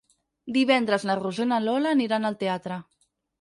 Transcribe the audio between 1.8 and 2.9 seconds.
aniran al teatre.